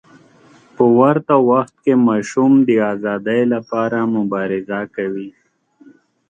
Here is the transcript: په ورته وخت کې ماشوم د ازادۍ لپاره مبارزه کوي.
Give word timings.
په 0.75 0.83
ورته 0.97 1.35
وخت 1.49 1.75
کې 1.83 1.93
ماشوم 2.07 2.51
د 2.67 2.69
ازادۍ 2.91 3.41
لپاره 3.53 3.97
مبارزه 4.15 4.79
کوي. 4.95 5.29